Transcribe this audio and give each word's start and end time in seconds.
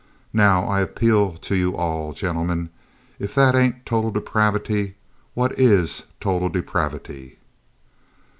Now, 0.33 0.63
I 0.65 0.79
appeal 0.81 1.33
to 1.33 1.55
you 1.55 1.77
all, 1.77 2.11
gentlemen, 2.13 2.71
if 3.19 3.35
that 3.35 3.53
ain't 3.53 3.85
total 3.85 4.09
depravity, 4.09 4.95
what 5.35 5.51
is 5.59 6.05
total 6.19 6.49
depravity?" 6.49 7.37